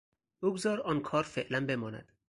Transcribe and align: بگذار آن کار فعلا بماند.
بگذار 0.41 0.81
آن 0.81 0.99
کار 1.01 1.23
فعلا 1.23 1.65
بماند. 1.65 2.11